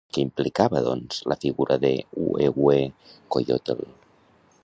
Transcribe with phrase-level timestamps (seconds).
[0.15, 1.91] Què implicava, doncs, la figura de
[2.23, 3.85] Huehuecoyotl?